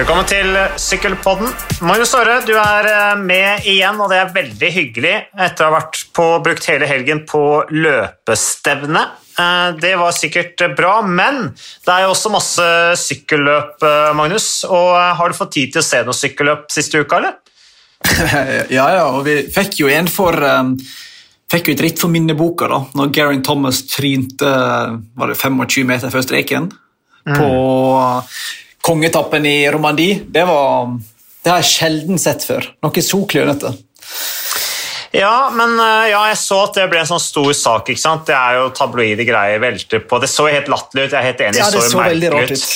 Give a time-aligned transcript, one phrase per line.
[0.00, 1.50] Velkommen til Sykkelpodden.
[1.84, 5.74] Magnus Aare, du er eh, med igjen, og det er veldig hyggelig etter å ha
[5.74, 9.02] vært på, brukt hele helgen på løpestevne.
[9.36, 12.68] Eh, Det var sikkert bra, men det er jo også masse
[13.02, 14.46] sykkelløp, eh, Magnus.
[14.64, 17.36] Og har du fått tid til å se noe sykkelløp siste uka, eller?
[18.78, 20.72] ja, ja, og vi fikk jo en for um,
[21.50, 26.12] Fikk jo et ritt for minneboka da når Geraint Thomas trynte var det 25 meter
[26.14, 26.70] før streken
[27.26, 27.48] på
[28.84, 30.20] kongetappen i Romandie.
[30.26, 30.92] Det var
[31.40, 32.66] det har jeg sjelden sett før.
[32.84, 33.72] Noe så klønete.
[35.16, 37.88] Ja, men eh, ja, jeg så at det ble en sånn stor sak.
[37.90, 38.26] ikke sant?
[38.28, 41.14] Det er jo tabloide greier, velter på Det så helt latterlig ut.
[41.16, 42.66] Jeg er helt enig, Ja, det så, så veldig rart ut.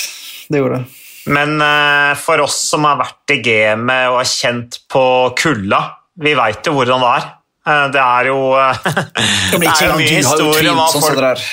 [0.49, 1.01] Det gjorde det.
[1.35, 5.05] Men uh, for oss som har vært i gamet og har kjent på
[5.39, 5.79] kulda,
[6.21, 7.29] vi veit jo hvordan det er.
[7.65, 8.91] Uh, det er jo uh,
[9.55, 11.47] Det er jo mye historie om hva folk.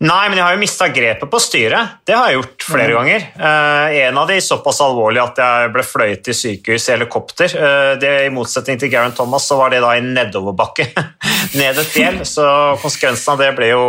[0.00, 1.96] Nei, men jeg har jo mista grepet på styret.
[2.08, 3.24] Det har jeg gjort flere ganger.
[3.36, 7.52] Eh, en av de såpass alvorlig at jeg ble fløyet til sykehus i helikopter.
[7.52, 10.86] Eh, det, I motsetning til Garen Thomas så var det da i nedoverbakke
[11.60, 12.46] ned et fjell, så
[12.80, 13.84] konsekvensen av det ble jo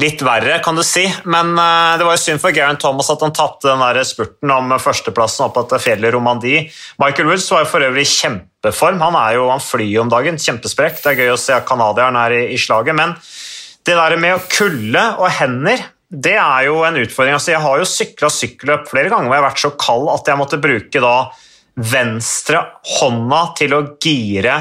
[0.00, 1.04] litt verre, kan du si.
[1.28, 4.52] Men uh, det var jo synd for Garen Thomas at han tapte den der spurten
[4.54, 6.68] om førsteplassen opp etter fjellet Romandie.
[7.02, 9.02] Michael Woods var jo for øvrig i kjempeform.
[9.02, 11.02] Han, er jo, han flyr om dagen, kjempesprekk.
[11.02, 12.96] Det er gøy å se at canadieren er i, i slaget.
[12.96, 13.18] men
[13.88, 17.36] det der med kulde og hender, det er jo en utfordring.
[17.36, 20.28] Altså, jeg har jo sykla sykkelløp flere ganger hvor jeg har vært så kald at
[20.28, 21.14] jeg måtte bruke da
[21.78, 22.64] venstre
[22.98, 24.58] hånda til å gire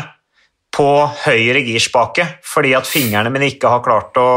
[0.77, 0.87] på
[1.25, 4.29] høyre girspake, fordi at fingrene mine ikke har klart å,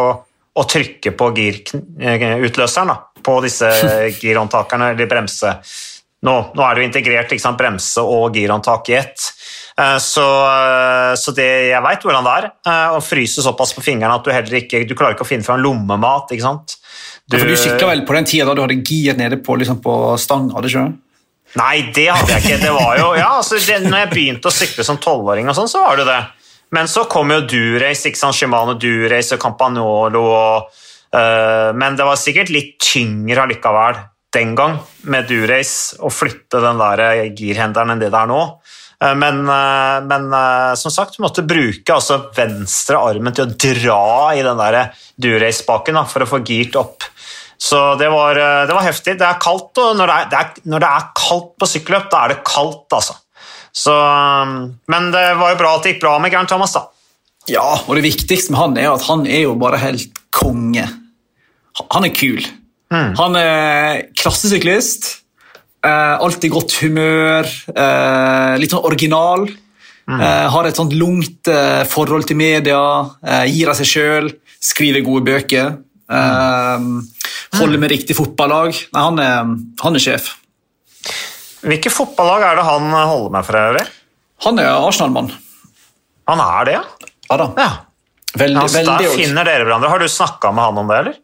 [0.56, 3.68] å trykke på girutløseren da, på disse
[4.22, 5.52] girhåndtakerne, eller bremse.
[6.24, 9.28] Nå, nå er det jo integrert sant, bremse og girhåndtak i ett.
[9.80, 13.84] Eh, Så, eh, så det, jeg veit hvordan det er eh, å fryse såpass på
[13.84, 16.32] fingrene at du heller ikke du klarer ikke å finne fram lommemat.
[16.34, 16.76] ikke sant?
[17.30, 19.78] Ja, for du sykla vel på den tida da du hadde gir nede på, liksom
[19.84, 20.50] på stang?
[20.54, 20.88] hadde du ikke?
[20.90, 21.06] det?
[21.60, 22.58] Nei, det hadde jeg ikke.
[22.62, 25.70] Det var jo, ja, altså, det, når jeg begynte å sykle som tolvåring, og sånn,
[25.70, 26.20] så var det det.
[26.74, 28.36] Men så kom jo Durace, ikke sant?
[28.38, 30.22] Shimano Durace og Campanolo.
[30.30, 30.82] Og,
[31.16, 33.98] uh, men det var sikkert litt tyngre allikevel
[34.34, 34.76] den gang
[35.10, 37.02] med Durace å flytte den der
[37.34, 38.44] girhenderen enn det det er nå.
[39.02, 43.54] Eh, Men, eh, men eh, som sagt, du måtte bruke altså venstre armen til å
[43.54, 44.02] dra
[44.36, 47.06] i den der Durace-spaken for å få girt opp.
[47.60, 49.18] Så det var, det var heftig.
[49.20, 52.06] Det er kaldt, og når det er, det er, når det er kaldt på sykkelløp,
[52.08, 53.18] da er det kaldt, altså.
[53.76, 53.92] Så,
[54.90, 56.86] men det var jo bra at det gikk bra med Gern Thomas, da.
[57.52, 60.86] Ja, og det viktigste med han er at han er jo bare helt konge.
[61.92, 62.40] Han er kul.
[62.90, 65.19] Han er klassesyklist.
[65.86, 67.48] Eh, alltid godt humør.
[67.72, 69.46] Eh, litt sånn original.
[70.10, 71.46] Eh, har et sånt lungt
[71.92, 72.80] forhold til media.
[73.22, 74.32] Eh, gir av seg sjøl.
[74.60, 75.76] Skriver gode bøker.
[76.10, 76.88] Eh,
[77.60, 78.74] holder med riktig fotballag.
[78.92, 79.54] Nei, han er,
[79.84, 80.32] han er sjef.
[81.60, 83.86] Hvilke fotballag er det han holder med for øvrig?
[84.46, 85.30] Han er Arsenal-mann.
[86.30, 87.08] Han er det, ja?
[87.30, 87.48] Ja da.
[87.58, 87.70] ja.
[88.40, 89.90] Veldig, Altså, der finner dere hverandre.
[89.90, 91.18] Har du snakka med han om det, eller?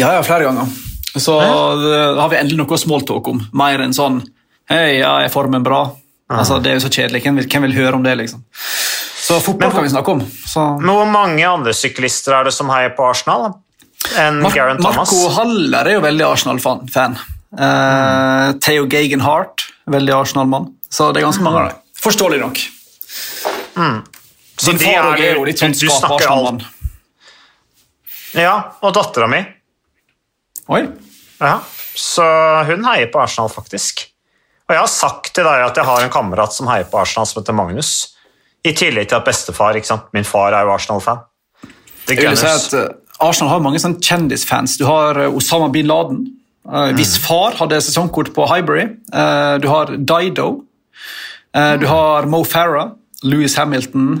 [0.00, 0.70] Ja, ja, flere ganger.
[1.16, 3.42] Så da har vi endelig noe smalltalk om.
[3.52, 4.22] Mer enn sånn
[4.70, 5.82] Hei, ja, er formen bra?
[6.32, 7.22] Altså, Det er jo så kjedelig.
[7.24, 8.44] Hvem vil, hvem vil høre om det, liksom?
[8.52, 10.20] Så fotball Men- kan vi snakke om.
[10.46, 13.54] Så, Men hvor mange andre syklister er det som heier på Arsenal
[14.16, 15.12] enn Mar Garen Thomas?
[15.12, 17.18] Marco Haller er jo veldig Arsenal-fan.
[17.52, 20.72] Uh, Theo Gagenhart, veldig Arsenal-mann.
[20.90, 21.78] Så det er ganske mange av dem.
[22.02, 22.58] Forståelig nok.
[24.56, 26.64] Så Din far er- er jo litt sånn snakker skap-Arsenal-mann.
[28.34, 29.44] Ja, og dattera mi.
[30.70, 30.84] Oi.
[31.42, 31.56] Ja,
[31.98, 32.24] så
[32.68, 34.04] hun heier på Arsenal, faktisk.
[34.68, 37.26] Og jeg har sagt til deg at jeg har en kamerat som heier på Arsenal,
[37.26, 37.92] som heter Magnus.
[38.62, 40.06] I tillegg til at bestefar, ikke sant?
[40.14, 41.24] Min far er jo Arsenal-fan.
[42.06, 42.92] Det Jeg vil si at eh,
[43.22, 44.76] Arsenal har mange sånn kjendisfans.
[44.78, 46.22] Du har eh, Osama bin Laden.
[46.62, 48.84] Uh, Hvis far hadde sesongkort på Highbury.
[49.10, 50.62] Eh, du har Dido.
[51.54, 52.94] Eh, du har Mo Farah,
[53.26, 54.12] Louis Hamilton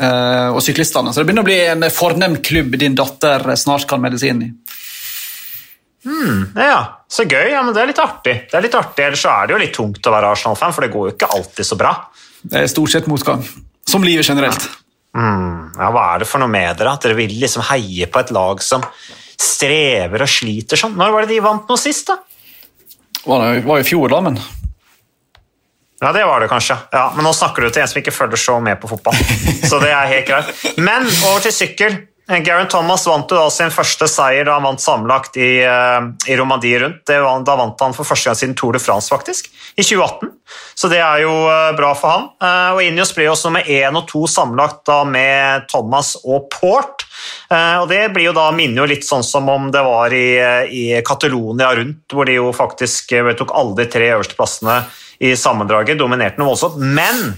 [0.00, 1.12] eh, og syklistene.
[1.12, 4.42] Så det begynner å bli en fornem klubb din datter snart kan melde seg inn
[4.48, 4.50] i.
[6.06, 7.50] Ja, så gøy.
[7.50, 8.36] Ja, men det er litt artig.
[8.50, 10.86] Det er litt artig, Ellers så er det jo litt tungt å være Arsenal-fan, for
[10.86, 11.92] det går jo ikke alltid så bra.
[12.46, 13.42] Det er stort sett motgang.
[13.88, 14.68] Som livet generelt.
[15.16, 16.92] Ja, Hva er det for noe med dere?
[16.96, 18.84] At dere vil liksom heie på et lag som
[19.40, 20.96] strever og sliter sånn?
[20.98, 22.18] Når var det de vant noe sist, da?
[23.26, 24.38] Var det var jo i fjor, da, men
[26.02, 26.76] Ja, det var det kanskje.
[26.92, 29.16] Ja, Men nå snakker du til en som ikke følger så med på fotball.
[29.70, 30.52] Så det er helt greit.
[30.76, 31.96] Men over til sykkel.
[32.26, 36.34] Garen Thomas vant jo da sin første seier da han vant sammenlagt i, eh, i
[36.38, 37.06] Romandie rundt.
[37.06, 39.46] Var, da vant han for første gang siden Tour de France, faktisk,
[39.78, 40.32] i 2018.
[40.74, 42.32] Så det er jo eh, bra for.
[42.42, 47.06] Eh, Og Injos blir også nummer én og to sammenlagt da med Thomas og Port.
[47.46, 50.26] Eh, og det blir jo da, minner jo litt sånn som om det var i,
[50.66, 54.80] i Catalonia rundt, hvor de jo faktisk eh, tok alle de tre øverste plassene
[55.22, 56.82] i sammendraget, dominerte noe voldsomt.
[56.82, 57.36] Men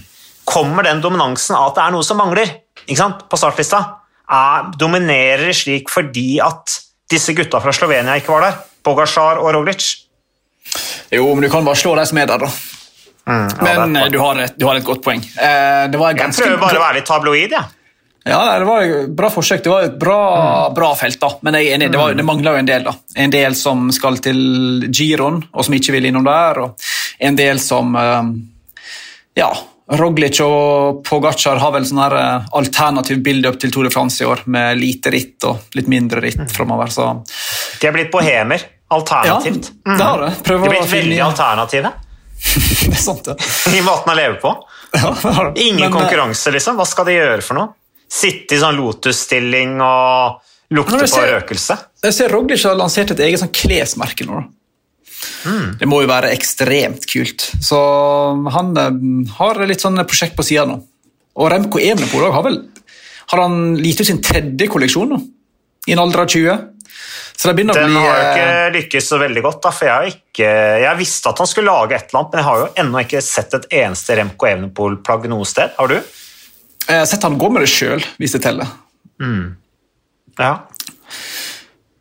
[0.49, 2.57] kommer den dominansen av at det er noe som mangler
[2.87, 3.98] ikke sant, på startlista?
[4.29, 6.75] Er, dominerer slik fordi at
[7.09, 8.59] disse gutta fra Slovenia ikke var der?
[8.85, 9.87] Bogasjar og Roglic?
[11.11, 12.51] Jo, men du kan bare slå de som er der, da.
[13.29, 15.21] Mm, ja, Men eh, du har, et, du har et godt poeng.
[15.21, 17.75] Eh, det var Jeg prøver bare å være litt tabloid, jeg.
[18.29, 19.63] Ja, det var et bra forsøk.
[19.65, 20.17] Det var et bra,
[20.69, 20.73] Mm.
[20.77, 21.29] bra felt, da.
[21.41, 22.83] men jeg er enig, det, var, det mangla jo en del.
[22.85, 22.93] da.
[23.15, 26.59] En del som skal til Giron, og som ikke vil innom der.
[26.65, 26.89] Og
[27.19, 28.23] en del som eh,
[29.39, 29.49] Ja,
[29.97, 34.21] Roglic og Pogacar har vel sånn her eh, alternativ bilde opp til Tour de France
[34.21, 36.49] i år, med lite ritt og litt mindre ritt Mm.
[36.53, 36.91] framover.
[36.93, 37.07] Så
[37.81, 38.61] De er blitt bohemer.
[38.91, 39.71] Alternativt.
[39.85, 40.29] ja, det har det.
[40.37, 41.91] De Prøver er å blitt veldig alternative
[42.85, 43.35] Det er sant, det.
[43.77, 44.53] i måten å leve på.
[44.93, 45.61] Ja, det har det.
[45.61, 46.77] Ingen Men, eh, konkurranse, liksom.
[46.79, 47.73] Hva skal de gjøre for noe?
[48.09, 50.39] Sitte i sånn lotus-stilling og
[50.73, 51.77] lukte på ser- røkelse?
[52.05, 54.39] Jeg ser Roglic har lansert et eget sånn klesmerke nå.
[54.39, 54.47] da.
[55.45, 55.77] Mm.
[55.79, 57.49] Det må jo være ekstremt kult.
[57.63, 57.79] Så
[58.55, 58.99] han eh,
[59.39, 60.79] har litt sånn prosjekt på sida nå.
[61.39, 62.61] Og Remco Evenepool har vel
[63.29, 65.17] har han gitt ut sin tredje kolleksjon nå,
[65.87, 66.63] i en alder av 20.
[67.39, 69.71] Så det begynner å bli Den har jo eh, ikke lykkes så veldig godt, da,
[69.75, 70.49] for jeg, har ikke,
[70.83, 73.21] jeg visste at han skulle lage et eller annet, men jeg har jo ennå ikke
[73.23, 75.77] sett et eneste Remco Evenepool-plagg noe sted.
[75.77, 75.95] Har du?
[76.89, 78.73] Jeg har sett han gå med det sjøl, hvis det teller.
[80.39, 80.53] Ja.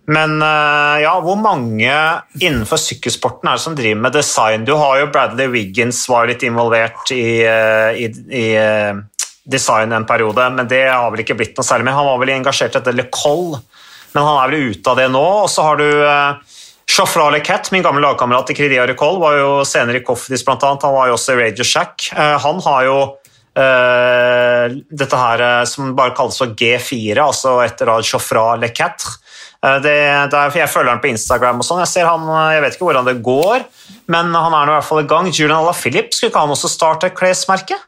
[0.08, 1.92] Men eh, ja, hvor mange
[2.40, 4.64] innenfor sykkelsporten er det som driver med design?
[4.64, 9.02] Du har jo Bradley Wiggins var litt involvert i, eh, i, i eh,
[9.44, 11.98] design en periode, men det har vel ikke blitt noe særlig med.
[11.98, 13.58] Han var vel engasjert etter Le Col,
[14.14, 15.26] men han er vel ute av det nå.
[15.44, 15.88] Og så har du
[16.88, 20.88] Chauffra Le Lecat, min gamle lagkamerat i Crédit Agricole, var jo senere i Coffees annet.
[20.88, 22.08] Han var jo også i Radio Shack.
[22.16, 22.98] Han har jo
[24.88, 29.04] dette her som bare kalles for G4, altså etter da Chauffra Lecat.
[29.04, 29.27] Eh,
[29.58, 29.96] det,
[30.30, 31.82] det er, jeg følger han på Instagram og sånn.
[31.82, 33.64] Jeg ser han, eh, jeg vet ikke hvordan det går,
[34.14, 35.30] men han er nå i hvert fall i gang.
[35.32, 37.78] Julian Alaphilippe, skulle ikke han også starte et klesmerke?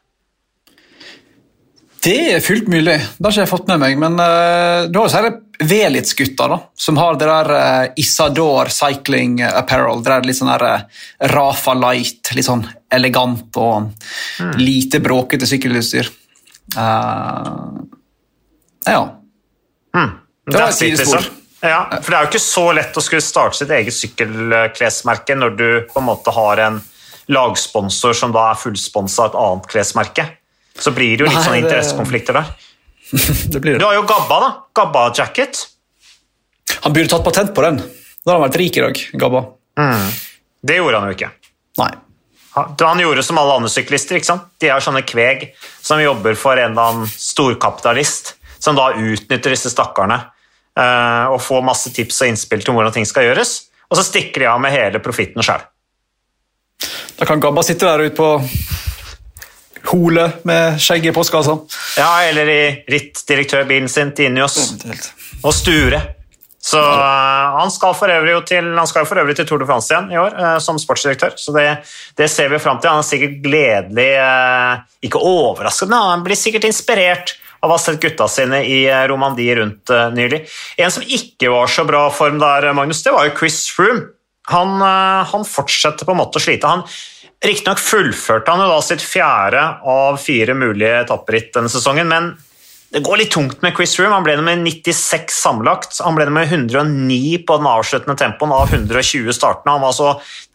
[2.01, 2.97] Det er fullt mulig.
[2.97, 3.97] Det har ikke jeg fått med meg.
[4.01, 5.33] Men uh, du har jo sånne
[5.69, 10.01] Velitz-gutta da, som har det der uh, Isador Cycling Apparel.
[10.01, 13.93] Det der litt sånn der uh, Rafa Light, litt sånn elegant og
[14.57, 16.09] lite bråkete sykkelutstyr.
[16.73, 17.85] Uh,
[18.89, 19.03] ja.
[19.93, 20.17] Mm.
[20.49, 21.29] Det var et sidespor.
[21.61, 25.55] Ja, for det er jo ikke så lett å skulle starte sitt eget sykkelklesmerke når
[25.59, 26.79] du på en måte har en
[27.31, 30.25] lagsponsor som da er fullsponsa av et annet klesmerke.
[30.81, 32.49] Så blir det jo litt Nei, sånne det- interessekonflikter der.
[33.51, 34.49] Det blir Du har jo Gabba, da.
[34.79, 35.65] Gabba-jacket.
[36.85, 37.77] Han burde tatt patent på den.
[37.81, 39.41] Da hadde han vært rik i dag, Gabba.
[40.63, 41.29] Det gjorde han jo ikke.
[41.81, 41.91] Nei.
[42.55, 44.17] Han gjorde som alle andre syklister.
[44.17, 44.47] ikke sant?
[44.59, 49.71] De er sånne kveg som jobber for en eller annen storkapitalist, som da utnytter disse
[49.71, 50.21] stakkarene
[50.79, 53.49] og får masse tips og innspill til hvordan ting skal gjøres,
[53.91, 55.65] og så stikker de av med hele profitten sjøl.
[57.19, 58.29] Da kan Gabba sitte der ute på
[59.91, 61.57] Hole med skjegget i postkassa.
[61.99, 64.57] Ja, eller i rittdirektørbilen sin til Inios
[65.41, 66.01] og Sture.
[66.61, 67.95] Så uh, han skal
[68.45, 71.33] til, han skal for øvrig til Tour de France igjen i år uh, som sportsdirektør,
[71.35, 71.65] så det,
[72.17, 72.91] det ser vi fram til.
[72.93, 78.01] Han er sikkert gledelig, uh, ikke overrasket, han blir sikkert inspirert av å ha sett
[78.01, 80.43] gutta sine i eh, Romandie rundt eh, nylig.
[80.81, 84.09] En som ikke var så bra form der, eh, Magnus, det var jo Chris Froome.
[84.49, 86.67] Han, han fortsetter på en måte å slite.
[86.67, 86.81] Han
[87.45, 92.27] Riktignok fullførte han jo da sitt fjerde av fire mulige etapperitt denne sesongen, men
[92.91, 94.11] det går litt tungt med Chris Froome.
[94.11, 95.95] Han ble nummer 96 sammenlagt.
[96.03, 99.77] Han ble nummer 109 på den avsluttende tempoen av 120 startene.
[99.77, 100.09] Han var altså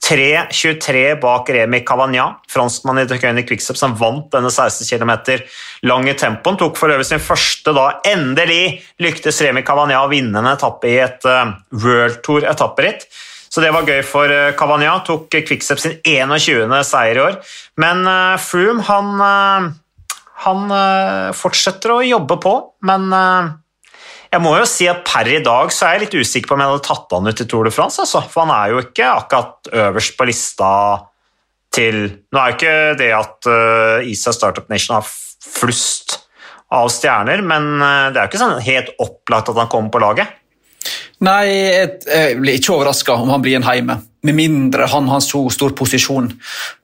[0.05, 5.14] 3.23 bak Remi Cavagna, franskmann i Tøkøyne Quickstep, som vant denne 16 km
[5.88, 6.61] lange tempoen.
[6.61, 11.00] Tok for øvrig sin første da endelig lyktes Remi Cavagna å vinne en etappe i
[11.07, 13.09] et uh, World Tour-etapperitt.
[13.49, 14.99] Så det var gøy for uh, Cavagna.
[15.09, 16.76] Tok Quickstep sin 21.
[16.85, 17.40] seier i år.
[17.81, 19.75] Men uh, Froome, han
[20.45, 22.52] han øh, fortsetter å jobbe på,
[22.88, 23.50] men øh,
[24.35, 26.64] jeg må jo si at per i dag så er jeg litt usikker på om
[26.64, 29.12] jeg hadde tatt han ut i Tour de France, altså, for han er jo ikke
[29.23, 30.71] akkurat øverst på lista
[31.76, 31.99] til
[32.33, 36.14] Nå er jo ikke det at uh, ISA Startup Nation har flust
[36.73, 40.33] av stjerner, men det er jo ikke sånn helt opplagt at han kommer på laget.
[41.23, 44.00] Nei, jeg blir ikke overraska om han blir en heime.
[44.26, 46.30] Med mindre han har så stor posisjon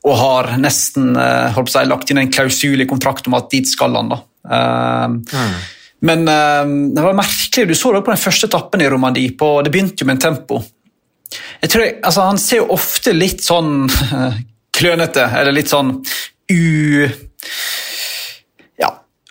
[0.06, 3.68] og har nesten eh, på å lagt inn en klausul i kontrakt om at dit
[3.68, 4.12] skal han.
[4.12, 4.20] da.
[4.42, 5.18] Mm.
[6.06, 6.62] Men eh,
[6.96, 7.68] det var merkelig.
[7.68, 9.34] Du så det på den første etappen i Romandie.
[9.38, 10.62] På, det begynte jo med en tempo.
[11.62, 13.86] Jeg tror jeg, altså, Han ser jo ofte litt sånn
[14.76, 15.98] klønete, eller litt sånn
[16.52, 17.08] u...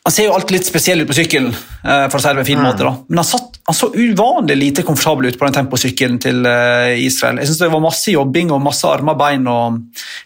[0.01, 2.41] Han ser jo alltid litt spesiell ut på sykkelen, eh, for å si det på
[2.41, 2.85] en fin måte.
[2.87, 2.93] da.
[3.07, 7.37] Men han, satt, han så uvanlig lite komfortabel ut på den temposykkelen til eh, Israel.
[7.37, 9.77] Jeg synes Det var masse jobbing og masse armer, bein og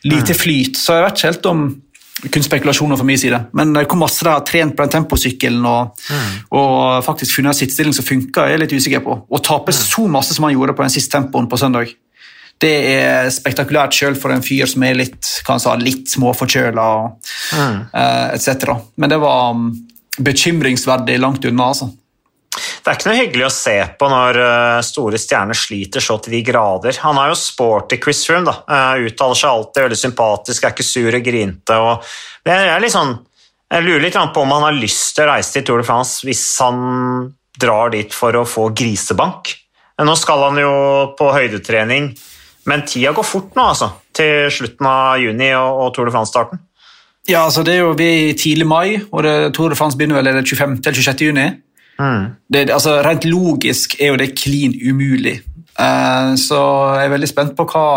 [0.07, 0.79] lite flyt.
[0.79, 1.65] Så jeg vet ikke helt om
[2.31, 3.41] kun spekulasjoner fra min side.
[3.59, 6.07] Men hvor masse de har trent på den temposykkelen og,
[6.55, 9.19] og faktisk funnet en sittstilling som funker, er jeg litt usikker på.
[9.27, 11.91] Å tape så masse som han gjorde på den siste tempoen på søndag,
[12.63, 16.87] det er spektakulært sjøl for en fyr som er litt, kan litt småforkjøla
[17.55, 17.75] Mm.
[17.93, 18.71] uh, etc.
[18.95, 19.69] Men det var um,
[20.17, 21.91] bekymringsverdig langt unna, altså.
[22.55, 26.37] Det er ikke noe hyggelig å se på når eh, store stjerner sliter så til
[26.37, 26.95] de grader.
[27.03, 28.53] Han er jo sporty, Chris Room, da.
[28.63, 31.79] Eh, uttaler seg alltid veldig sympatisk, er ikke sur og grinte.
[31.81, 32.05] og
[32.47, 33.15] jeg, sånn,
[33.73, 36.27] jeg lurer litt på om han har lyst til å reise til Tour de France
[36.27, 36.79] hvis han
[37.59, 39.55] drar dit for å få grisebank.
[40.05, 40.73] Nå skal han jo
[41.17, 42.11] på høydetrening,
[42.65, 43.91] men tida går fort nå, altså.
[44.15, 46.61] Til slutten av juni og, og Tour de France-starten.
[47.25, 49.97] Ja, altså det er jo Vi er i tidlig mai, og det, Tour de France
[49.97, 50.79] begynner vel er det 25.
[50.85, 51.25] eller 26.
[51.29, 51.47] juni.
[52.51, 55.39] Det, altså, rent logisk er jo det klin umulig.
[55.79, 56.59] Uh, så
[56.95, 57.87] jeg er veldig spent på hva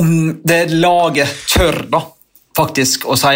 [0.00, 2.00] Om det laget tør da,
[2.56, 3.34] faktisk å si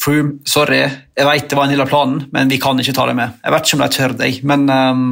[0.00, 0.80] Froome, sorry,
[1.14, 3.38] jeg vet det var en del av planen, men vi kan ikke ta det med.
[3.44, 5.06] Jeg vet ikke om de tør det, men ehm,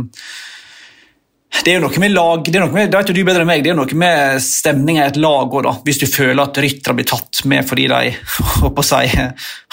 [1.60, 3.44] det er jo noe med lag, det er noe med, det vet jo du bedre
[3.44, 5.68] enn meg, det er jo noe med stemninga i et lag òg.
[5.86, 8.12] Hvis du føler at ryttere blir tatt med fordi de
[8.88, 9.02] si,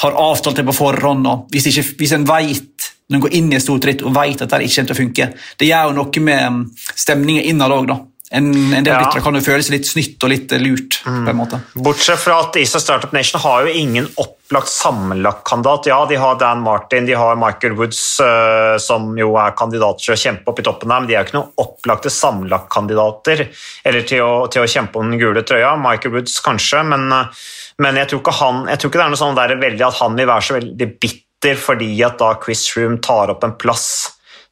[0.04, 1.30] har avtalt det på forhånd.
[1.54, 4.44] Hvis, ikke, hvis en vet, når en går inn i et stort ritt og vet
[4.44, 7.96] at det ikke kommer til å funke, det gjør jo noe med stemninga innad òg.
[8.32, 9.00] En, en del Ja.
[9.02, 11.00] ryttere kan jo føles litt snytt og litt lurt.
[11.02, 11.58] på en måte.
[11.74, 15.88] Bortsett fra at ISA Startup Nation har jo ingen opplagt sammenlagt-kandidat.
[15.90, 20.14] Ja, de har Dan Martin, de har Michael Woods, uh, som jo er kandidater til
[20.14, 23.48] å kjempe opp i toppen der, men de er jo ikke noen opplagte sammenlagt-kandidater
[23.86, 25.74] eller til å, til å kjempe om den gule trøya.
[25.82, 27.34] Michael Woods kanskje, men, uh,
[27.82, 30.00] men jeg, tror ikke han, jeg tror ikke det er noe sånn der veldig at
[30.04, 33.90] han vil være så veldig bitter fordi at da Chris Room tar opp en plass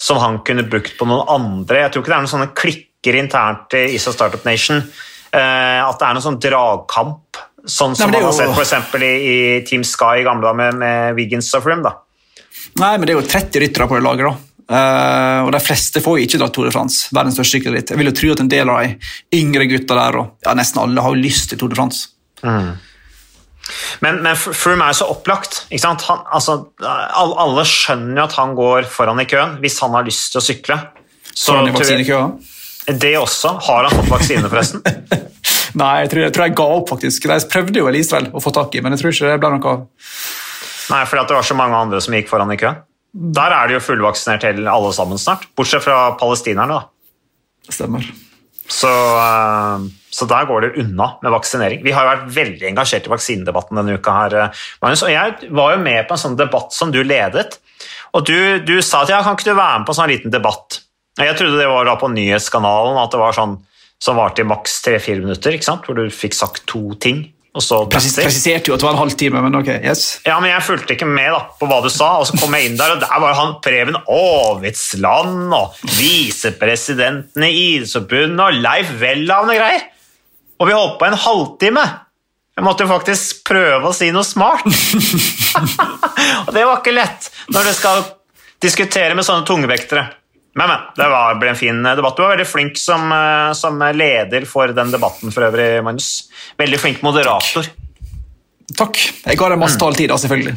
[0.02, 1.84] som han kunne brukt på noen andre.
[1.86, 4.82] Jeg tror ikke det er noen sånne klikker internt i ISO Startup Nation.
[5.32, 9.04] eh, at det er noen sånn dragkamp, sånn som Nei, man har sett for eksempel
[9.04, 9.38] i, i
[9.68, 11.94] Team Sky i gamle dager med, med Wiggins og Froome.
[12.80, 14.36] Nei, men det er jo 30 ryttere på det laget, da.
[14.68, 17.94] Uh, og de fleste får jo ikke dra Tour de France, verdens største sykkelritt.
[17.94, 20.82] Jeg vil jo tro at en del av de yngre gutta der, og ja, nesten
[20.84, 22.10] alle, har jo lyst til Tour de France.
[24.04, 25.64] Men, men Froome er jo så opplagt.
[25.70, 26.04] ikke sant?
[26.08, 30.32] Han, altså, alle, skjønner jo at han går foran i køen hvis han har lyst
[30.34, 30.78] til å sykle.
[31.32, 32.22] Så Foran i vaksinekøa.
[32.88, 33.54] Det også.
[33.68, 34.84] Har han fått vaksine, forresten?
[35.82, 37.28] Nei, jeg tror, jeg tror jeg ga opp, faktisk.
[37.30, 39.54] Jeg prøvde jo vel Israel å få tak i, men jeg tror ikke det ble
[39.56, 39.82] noe av.
[40.88, 42.80] Nei, fordi det var så mange andre som gikk foran i køen.
[43.38, 46.80] Der er det jo fullvaksinert hele alle sammen snart, bortsett fra palestinerne.
[46.80, 47.74] da.
[47.74, 48.08] Stemmer.
[48.68, 51.84] Så, eh, så der går det unna med vaksinering.
[51.84, 54.12] Vi har jo vært veldig engasjert i vaksinedebatten denne uka.
[54.12, 57.60] her, eh, Magnus, og Jeg var jo med på en sånn debatt som du ledet.
[58.14, 60.32] Og du, du sa at ja, kan ikke du være med på en sånn liten
[60.32, 60.87] debatt?
[61.18, 63.58] Jeg trodde det var da på nyhetskanalen, at det var sånn
[63.98, 65.88] som varte i maks tre-fire minutter, ikke sant?
[65.88, 67.26] hvor du fikk sagt to ting.
[67.58, 70.04] og så Presis, presiserte jo at det var en halvtime, men ok, yes.
[70.28, 72.70] Ja, men jeg fulgte ikke med da, på hva du sa, og så kom jeg
[72.70, 79.56] inn der, og der var han Preben Aavitsland og visepresidenten i Idrettsforbundet og Leif Welhaven
[79.56, 79.88] og greier.
[80.58, 81.88] Og vi holdt på en halvtime.
[82.58, 84.66] Jeg måtte jo faktisk prøve å si noe smart.
[86.46, 88.06] og det var ikke lett når du skal
[88.62, 90.06] diskutere med sånne tungvektere.
[90.58, 90.86] Men, men.
[90.98, 92.18] Det var, ble en fin debatt.
[92.18, 96.10] Du var veldig flink som, eh, som leder for den debatten for øvrig, Magnus.
[96.58, 97.70] Veldig flink moderator.
[98.78, 99.00] Takk.
[99.24, 100.56] Jeg ga deg masse taletid, da, selvfølgelig.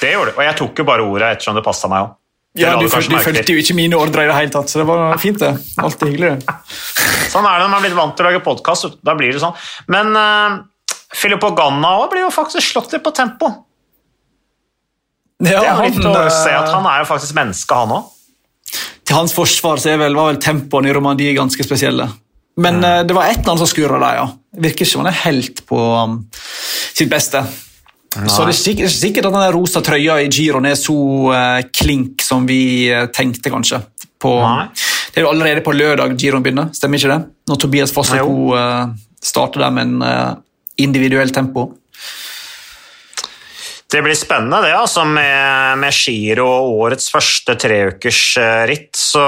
[0.00, 0.38] Det gjorde du.
[0.38, 2.14] Og jeg tok jo bare ordet ettersom det passa meg òg.
[2.54, 5.16] Ja, du, du fulgte jo ikke mine ordre i det hele tatt, så det var
[5.18, 5.50] fint, det.
[5.82, 6.36] Alltid hyggelig.
[6.38, 6.54] det.
[7.32, 9.00] Sånn er det når man er blitt vant til å lage podkast.
[9.02, 9.56] Da blir det sånn.
[9.90, 10.60] Men uh,
[11.18, 13.50] Filippo Ganna også blir jo faktisk slått litt på tempo.
[15.42, 17.96] Ja, Det er jo litt å eh, se at Han er jo faktisk menneske, han
[17.96, 18.13] òg.
[19.04, 22.08] Til hans forsvar så vel, var vel tempoene i Romandie ganske spesielle.
[22.56, 24.26] Men eh, det var et eller annet som skurra der, ja.
[24.64, 26.18] Virker ikke som han er helt på um,
[26.94, 27.42] sitt beste.
[28.14, 32.22] Så det er sikkert, sikkert at den rosa trøya i giroen er så uh, klink
[32.22, 33.82] som vi uh, tenkte, kanskje.
[34.22, 34.36] På,
[35.10, 37.32] det er jo allerede på lørdag giroen begynner, stemmer ikke det?
[37.50, 40.38] Når Tobias Fosseko eh, starter der med en
[40.80, 41.66] individuell tempo.
[43.94, 48.90] Det blir spennende, det, altså, med, med Giro og årets første treukersritt.
[48.98, 49.22] Så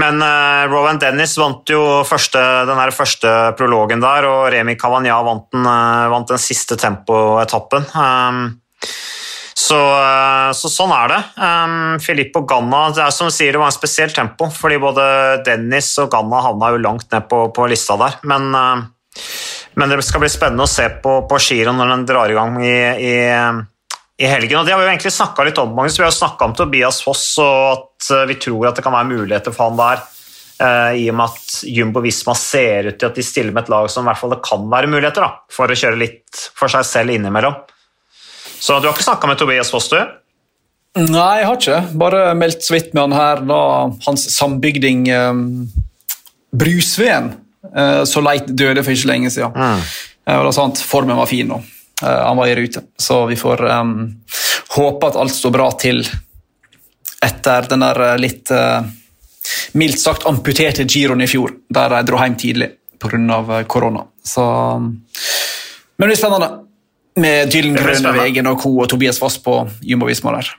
[0.00, 5.50] Men uh, Rowan Dennis vant jo første, den første prologen der, og Remi Cavagna vant
[5.52, 7.84] den, eh, vant den siste tempoetappen.
[7.92, 8.40] Um,
[9.52, 11.20] så, uh, så sånn er det.
[11.36, 15.04] Um, Filippo Ganna det er som du sier, det var en spesiell tempo, fordi både
[15.44, 18.16] Dennis og Ganna havna jo langt ned på, på lista der.
[18.24, 18.88] Men, eh,
[19.74, 22.56] men det skal bli spennende å se på, på giroen når den drar i gang
[22.60, 23.16] i, i,
[24.22, 24.60] i helgen.
[24.60, 25.74] og Det har vi jo egentlig snakka litt om.
[25.76, 25.98] Magnus.
[25.98, 29.10] Vi har snakka om Tobias Foss og at eh, vi tror at det kan være
[29.12, 30.08] muligheter for han der.
[30.62, 33.70] Uh, I og med at Jumbo Visma ser ut til at de stiller med et
[33.72, 36.70] lag som i hvert fall det kan være muligheter da, for å kjøre litt for
[36.70, 37.56] seg selv innimellom.
[38.62, 39.98] Så du har ikke snakka med Tobias Foss, du?
[41.00, 41.80] Nei, jeg har ikke.
[41.98, 43.62] Bare meldt så vidt med han her da
[44.04, 45.42] hans sambygding um,
[46.52, 47.32] Brusveen
[48.04, 49.54] så leit døde for ikke lenge siden.
[49.56, 49.84] Mm.
[50.28, 51.60] Uh, og det er sant, Formen var fin nå.
[52.02, 52.84] Uh, han var i rute.
[52.98, 53.94] Så vi får um,
[54.76, 56.02] håpe at alt står bra til
[57.22, 58.82] etter den der litt uh,
[59.78, 63.62] mildt sagt amputerte giroen i fjor, der de dro hjem tidlig pga.
[63.66, 64.06] korona.
[64.24, 64.44] Så,
[64.78, 66.50] men det blir spennende
[67.18, 68.70] med Dylan Grønnevegen og co.
[68.80, 70.52] og Tobias Foss på Jumbo Visma der.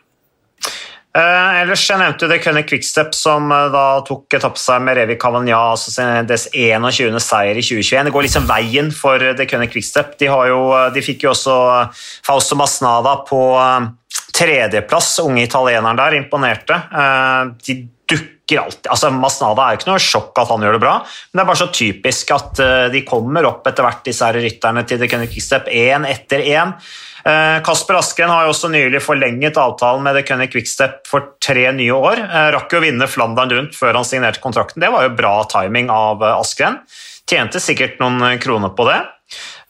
[1.14, 5.60] Eh, ellers jeg nevnte det Kønne Quickstep som eh, da tok seg med Revi Cavagna,
[5.76, 7.20] altså deres 21.
[7.22, 8.08] seier i 2021.
[8.08, 10.16] Det går liksom veien for det Kønne Quickstep.
[10.18, 13.92] De, jo, eh, de fikk jo også eh, Fausto Masnada på eh,
[14.34, 16.82] tredjeplass, unge italieneren der, imponerte.
[16.82, 17.78] Eh, de
[18.10, 21.38] dukker alltid altså Masnada er jo ikke noe sjokk at han gjør det bra, men
[21.38, 25.00] det er bare så typisk at de kommer opp etter hvert, disse her rytterne til
[25.00, 26.74] The Kenny Quickstep, én etter én.
[27.24, 31.70] Uh, Kasper Askren har jo også nylig forlenget avtalen med The Cunning Quickstep for tre
[31.76, 32.20] nye år.
[32.20, 34.84] Uh, rakk jo å vinne Flandern rundt før han signerte kontrakten.
[34.84, 36.82] Det var jo bra timing av Askren.
[37.30, 39.00] Tjente sikkert noen kroner på det.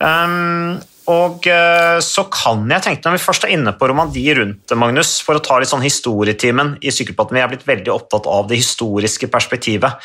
[0.01, 0.81] Um,
[1.11, 5.17] og eh, så kan jeg tenke, Når vi først er inne på Romandi rundt Magnus,
[5.19, 8.61] for å ta litt sånn historietimen i Sykkelpodden Vi er blitt veldig opptatt av det
[8.61, 9.99] historiske perspektivet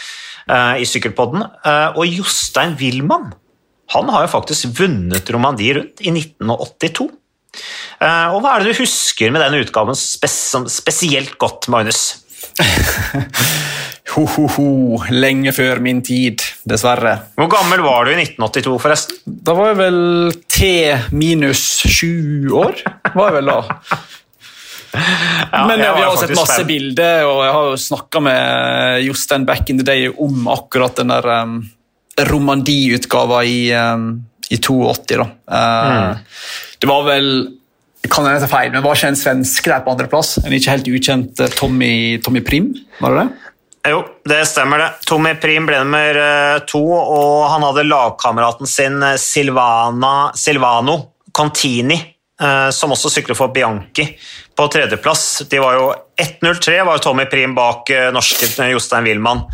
[0.48, 1.44] i Sykkelpodden.
[1.94, 3.28] Og Jostein Wilman
[3.94, 7.06] han har jo faktisk vunnet Romandi rundt i 1982.
[7.98, 10.38] Uh, og Hva er det du husker med den utgaven spes
[10.70, 12.02] spesielt godt, Magnus?
[14.14, 17.14] Ho-ho-ho, lenge før min tid, dessverre.
[17.38, 19.18] Hvor gammel var du i 1982, forresten?
[19.26, 19.98] Da var jeg vel
[20.48, 20.70] T
[21.12, 22.80] minus sju år.
[23.12, 23.60] var jeg vel da.
[24.88, 26.68] Ja, Men vi har sett masse spent.
[26.70, 31.12] bilder, og jeg har jo snakka med Jostein back in the day om akkurat den
[31.12, 31.58] der um,
[32.30, 34.06] Romandie-utgava i, um,
[34.50, 35.16] i 82.
[35.18, 35.28] da.
[35.50, 36.26] Uh, mm.
[36.78, 37.30] Det var vel
[38.08, 40.38] kan jeg ta feil, men Var ikke en svenske der på andreplass?
[40.40, 41.92] En ikke helt ukjent uh, Tommy,
[42.24, 42.70] Tommy Prim?
[43.02, 43.48] var det det?
[43.90, 44.88] Jo, det stemmer det.
[45.06, 50.98] Tommy Prim ble nummer eh, to, og han hadde lagkameraten sin eh, Silvana, Silvano
[51.32, 51.98] Contini,
[52.42, 54.10] eh, som også sykler for Bianchi,
[54.58, 55.44] på tredjeplass.
[55.48, 55.88] De var jo
[56.20, 59.44] 1.03 var Tommy Prim bak norske Jostein Wilman.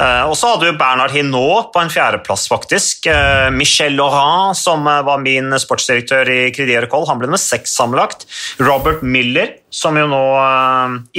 [0.00, 3.06] Eh, og så hadde vi Bernard Hinault på en fjerdeplass, faktisk.
[3.10, 7.74] Eh, Michel Laurent, som eh, var min sportsdirektør i Credier Coll, han ble med seks
[7.76, 8.24] sammenlagt.
[8.62, 10.22] Robert Miller, som jo nå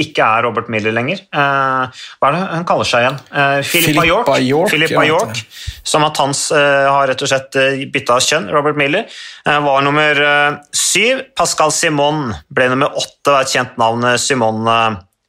[0.02, 1.22] ikke er Robert Miller lenger.
[1.32, 3.20] Hva er det han kaller seg igjen?
[3.64, 5.40] Philippa York, York, Philippa York
[5.88, 7.56] som at hans har rett og slett
[7.94, 8.50] bytta kjønn.
[8.52, 9.08] Robert Miller
[9.46, 10.20] var nummer
[10.68, 11.24] syv.
[11.38, 14.04] Pascal Simon ble nummer åtte, var et kjent navn.
[14.20, 14.68] Simon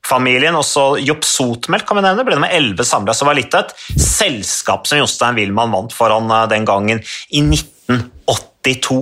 [0.07, 0.55] familien.
[0.59, 3.15] Også Jopp Sotmelk kan vi nevne, ble det med elleve samla.
[3.15, 7.03] Så det var litt av et selskap som Jostein Wilman vant foran eh, den gangen
[7.29, 9.01] i 1982.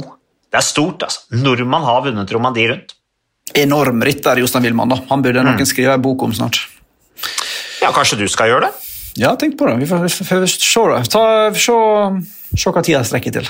[0.51, 1.25] Det er stort, altså.
[1.39, 2.95] Nordmann har vunnet Romandie rundt.
[3.57, 4.91] Enorm rytter, Jostein Wilman.
[4.91, 4.99] da.
[5.09, 5.67] Han burde noen mm.
[5.69, 6.61] skrive en bok om snart.
[7.81, 8.89] Ja, kanskje du skal gjøre det?
[9.19, 9.75] Ja, tenk på det.
[9.81, 11.01] Vi får, vi får se, da.
[11.11, 11.23] Ta,
[11.55, 11.75] se,
[12.55, 13.49] se hva tida strekker til.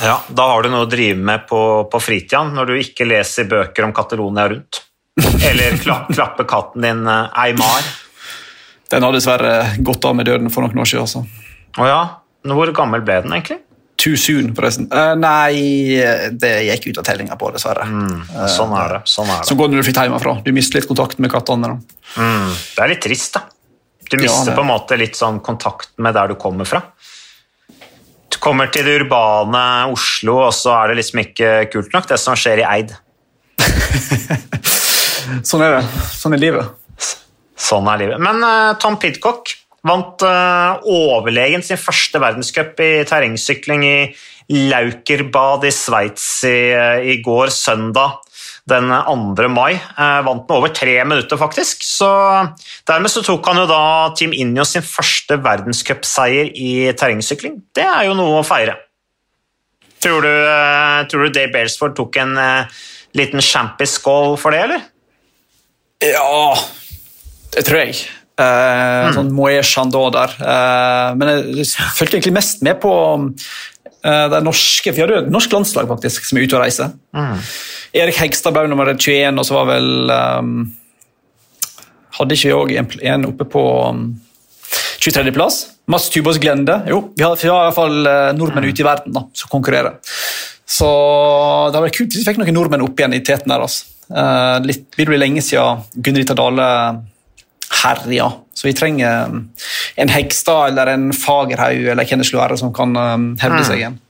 [0.00, 3.48] Ja, Da har du noe å drive med på, på fritida, når du ikke leser
[3.50, 4.84] bøker om Catalonia rundt.
[5.50, 7.88] Eller klapp, klappe katten din Eimar.
[8.90, 11.06] Den har dessverre gått av med døden for noen år siden.
[11.06, 11.24] Altså.
[11.78, 12.00] Å ja?
[12.50, 13.60] Hvor gammel ble den egentlig?
[14.00, 14.86] Too soon, forresten.
[14.88, 16.00] Uh, nei,
[16.40, 17.84] det gikk ut av tellinga på, dessverre.
[17.84, 19.00] Mm, sånn er det.
[19.12, 19.48] sånn er det.
[19.50, 20.34] Så går det når du flytter hjemmefra.
[20.46, 21.74] Du mister litt kontakten med kattene.
[22.16, 23.44] Mm, det er litt trist, da.
[24.10, 26.80] Du mister ja, på en måte litt sånn kontakt med der du kommer fra.
[28.30, 32.18] Du kommer til det urbane Oslo, og så er det liksom ikke kult nok, det
[32.18, 32.96] som skjer i Eid.
[35.46, 36.04] sånn er det.
[36.16, 36.76] Sånn er livet.
[37.60, 38.22] Sånn er livet.
[38.22, 39.52] Men uh, Tom Pidcock
[39.86, 43.96] vant uh, overlegen sin første verdenscup i terrengsykling i
[44.70, 48.18] Laukerbad i Sveits i, uh, i, går, søndag
[48.70, 49.48] den 2.
[49.50, 49.80] mai.
[49.96, 51.80] vant med over tre minutter, faktisk.
[51.82, 52.06] Så
[52.86, 53.80] Dermed så tok han jo da
[54.14, 57.56] Team Inyo sin første verdenscupseier i terrengsykling.
[57.74, 58.76] Det er jo noe å feire.
[60.04, 60.30] Tror du,
[61.10, 62.38] tror du Dave Balesford tok en
[63.18, 64.86] liten champis-skål for det, eller?
[66.00, 66.56] Ja,
[67.54, 67.98] det tror jeg.
[68.40, 69.16] Uh, mm.
[69.18, 70.32] Sånn Moët Chandon der.
[70.40, 75.32] Uh, men jeg fulgte egentlig mest med på uh, det norske Vi hadde jo et
[75.32, 76.94] norsk landslag faktisk, som er ute og reiser.
[77.16, 77.36] Mm.
[78.00, 80.54] Erik Hegstad ble nummer 21, og så var vel um,
[82.16, 84.08] Hadde ikke vi òg en, en, oppe på um,
[85.04, 85.60] 23.-plass?
[85.90, 86.80] Mats Tubås Glende.
[86.90, 88.02] Jo, vi har, vi har iallfall
[88.38, 88.72] nordmenn mm.
[88.72, 89.96] ute i verden da, som konkurrerer.
[90.70, 93.64] Så det hadde vært kult hvis vi fikk noen nordmenn opp igjen i teten der.
[93.66, 93.99] altså.
[94.10, 96.66] Uh, litt, det blir lenge siden Gunn-Rita Dale
[97.80, 99.30] herja, så vi trenger
[100.02, 102.96] en Hegstad eller en Fagerhaug eller Kenneth Sluere som kan
[103.38, 104.00] hevde seg igjen.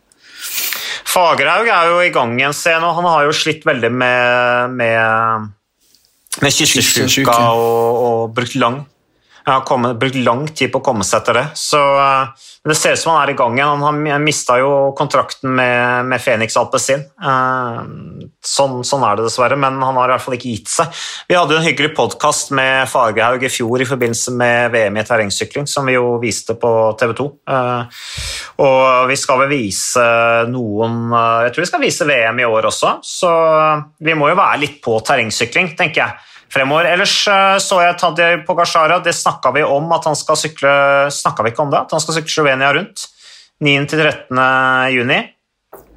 [1.11, 2.95] Fagerhaug er jo i gang igjen, se nå.
[2.97, 5.51] Han har jo slitt veldig med, med,
[6.41, 8.81] med kyssersjuka og, og brukt lang
[9.53, 11.45] har kommet, brukt lang tid på å komme seg etter det.
[11.59, 13.85] Så uh, Det ser ut som han er i gang igjen.
[13.85, 17.03] Han, mista jo kontrakten med, med Phoenix Alpezin.
[17.23, 17.83] Uh,
[18.45, 21.03] sånn, sånn, er det dessverre, men han har i hvert fall ikke gitt seg.
[21.29, 25.07] Vi hadde jo en hyggelig podkast med Fagerhaug i fjor i forbindelse med VM i
[25.09, 27.29] terrengsykling, som vi jo viste på TV 2.
[27.51, 28.09] Uh, eh,
[28.65, 30.03] og vi skal vel vise
[30.51, 33.31] noen Jeg tror vi skal vise VM i år også, så
[34.05, 36.91] vi må jo være litt på terrengsykling, tenker jeg fremover.
[36.91, 40.75] Ellers eh, så jeg Tadje Pogasjara, det snakka vi om at han skal sykle
[41.15, 41.85] Snakka vi ikke om det?
[41.85, 43.07] At han skal sykle Slovenia rundt
[43.61, 44.41] 9.-13.
[44.95, 45.21] juni.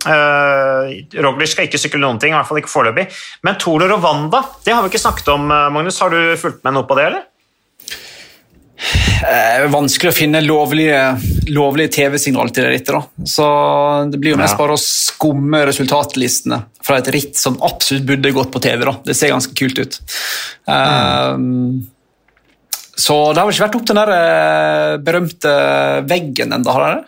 [0.04, 0.90] Uh,
[1.24, 3.06] Roglic skal ikke sykle noen ting, i hvert fall ikke foreløpig.
[3.48, 6.00] Men Tolo Rwanda, det har vi ikke snakket om, eh, Magnus.
[6.04, 7.24] Har du fulgt med noe på det, eller?
[9.28, 11.00] Eh, vanskelig å finne lovlige,
[11.54, 13.10] lovlige TV-signal til det rittet.
[13.30, 13.48] Så
[14.12, 14.62] det blir jo mest ja.
[14.62, 18.86] bare å skumme resultatlistene fra et ritt som absolutt burde gått på TV.
[18.90, 18.96] Da.
[19.08, 20.00] Det ser ganske kult ut.
[20.68, 21.84] Mm.
[22.96, 25.56] så det har vel ikke vært opp til den der eh, berømte
[26.10, 27.08] veggen ennå, har det?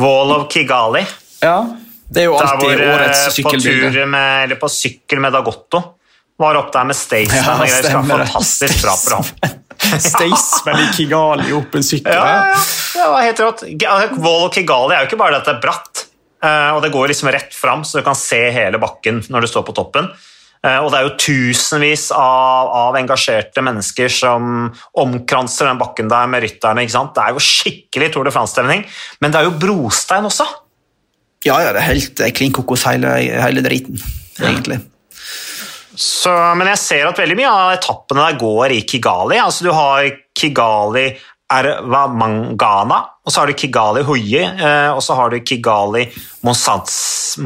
[0.00, 1.04] Wall of Kigali.
[1.44, 1.60] Ja,
[2.08, 3.92] det er jo alltid hvor, årets sykkelbilde.
[3.92, 5.82] På med, eller på sykkel med Dagotto.
[6.38, 7.64] Var opp der med Staysman.
[7.66, 8.24] Ja, stemmer.
[8.24, 9.64] Fantastisk bra program.
[10.08, 12.14] Staysman i Kigali opp en sykkel.
[12.14, 12.62] Ja, ja,
[12.98, 13.10] ja.
[13.16, 13.66] det helt rått.
[14.18, 16.06] Vold og Kigali er jo ikke bare at det er bratt,
[16.44, 19.52] eh, og det går liksom rett fram, så du kan se hele bakken når du
[19.52, 20.10] står på toppen.
[20.66, 26.30] Eh, og det er jo tusenvis av, av engasjerte mennesker som omkranser den bakken der
[26.30, 26.82] med rytterne.
[26.82, 27.14] ikke sant?
[27.14, 28.82] Det er jo skikkelig Tour de France-stemning,
[29.22, 30.48] men det er jo brostein også.
[31.46, 34.00] Ja, ja, det er helt klin kokos hele, hele driten,
[34.42, 34.80] egentlig.
[35.98, 39.40] Så, men jeg ser at veldig mye av etappene der går i Kigali.
[39.42, 40.06] Altså Du har
[40.38, 41.08] Kigali
[41.48, 46.02] Ervamangana, og så har du Kigali Huyi, eh, og så har du Kigali
[46.44, 47.40] Mosanse,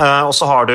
[0.00, 0.72] eh, og så har du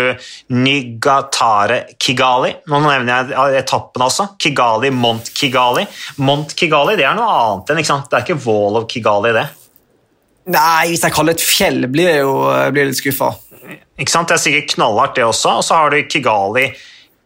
[0.54, 2.54] Nygatare Kigali.
[2.70, 4.30] Nå nevner jeg etappen også.
[4.38, 5.88] Kigali Mont Kigali.
[6.22, 8.12] Mont Kigali det er noe annet enn ikke sant?
[8.12, 9.48] Det er ikke Wall of Kigali, det.
[10.54, 12.36] Nei, hvis jeg kaller det et fjell, blir jeg jo
[12.74, 13.34] blir litt skuffa.
[14.02, 14.30] Ikke sant?
[14.30, 15.58] Det er sikkert knallhardt, det også.
[15.60, 16.70] Og så har du Kigali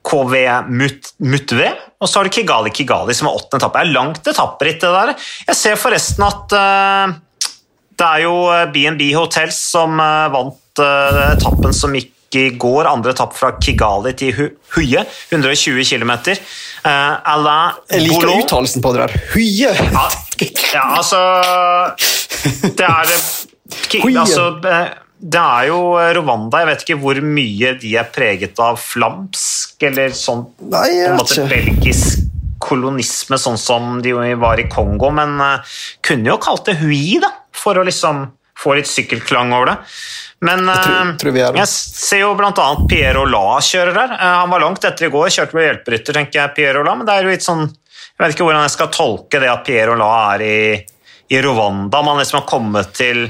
[0.05, 0.33] KV
[0.69, 3.81] Mutve, og så har du Kigali Kigali, som er åttende etappe.
[3.81, 5.13] Det er langt etapperitt, det der.
[5.49, 7.15] Jeg ser forresten at uh,
[7.95, 8.35] det er jo
[8.75, 14.11] BNB Hotels som uh, vant uh, etappen som gikk i går, andre etappe fra Kigali
[14.19, 14.35] til
[14.75, 16.11] Huye, 120 km.
[16.83, 19.17] Uh, Alain Jeg liker uttalelsen på det der.
[19.33, 19.71] Huye!
[19.71, 20.05] Ja,
[20.75, 21.21] ja, altså
[22.75, 23.15] Det er
[24.03, 24.19] Huye.
[24.19, 24.51] Altså,
[25.25, 26.61] det er jo eh, Rwanda.
[26.61, 31.33] Jeg vet ikke hvor mye de er preget av flamsk eller sånn Nei, jeg vet
[31.33, 31.49] ikke.
[31.51, 32.23] belgisk
[32.65, 37.29] kolonisme, sånn som de var i Kongo, men uh, kunne jo kalt det hui, da,
[37.53, 38.23] for å liksom
[38.57, 39.75] få litt sykkelklang over det.
[40.47, 42.65] Men jeg, tror, tror jeg, ser jo bl.a.
[42.89, 44.15] Pierre Ola kjører der.
[44.21, 47.13] Han var langt etter i går, kjørte med hjelperytter, tenker jeg, Pierre Ola, men det
[47.13, 50.09] er jo litt sånn Jeg vet ikke hvordan jeg skal tolke det at Pierre Ola
[50.33, 50.57] er i,
[51.35, 52.01] i Rwanda.
[52.07, 53.27] Man liksom har kommet til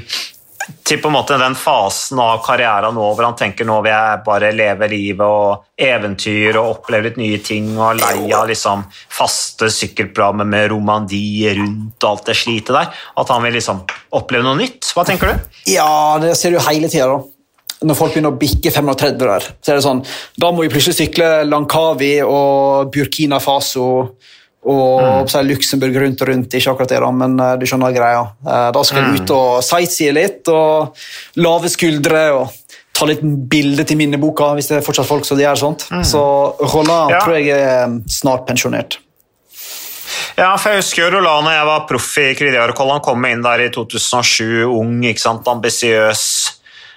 [0.86, 4.22] til på en måte den fasen av karrieren nå hvor han tenker nå vil jeg
[4.26, 9.70] bare leve livet og eventyr og oppleve litt nye ting og lei av liksom faste
[9.72, 12.90] sykkelprogrammer med Romandie rundt og alt det slitet der.
[13.20, 13.82] At han vil liksom
[14.16, 14.90] oppleve noe nytt.
[14.96, 15.48] Hva tenker du?
[15.70, 17.22] Ja, det ser du hele tida, da.
[17.86, 19.98] Når folk begynner å bikke 35 der, så er det sånn
[20.40, 24.16] Da må vi plutselig sykle Lankawi og Burkina Faso
[24.66, 25.46] og mm.
[25.46, 28.24] Luxembourg rundt og rundt, ikke akkurat det, da, men uh, du skjønner greia.
[28.42, 30.96] Uh, da skal jeg du ut og sightsee litt, og
[31.38, 32.54] lave skuldre og
[32.96, 35.86] ta litt bilde til minneboka, hvis det er fortsatt folk som gjør sånt.
[35.92, 36.04] Mm.
[36.06, 36.22] Så
[36.72, 37.20] Roland ja.
[37.22, 38.98] tror jeg er snart pensjonert.
[40.36, 42.92] Ja, for jeg husker jo Roland når jeg var proff i Kridiarkoll.
[42.96, 46.24] Han kom inn der i 2007, ung, ikke sant, ambisiøs.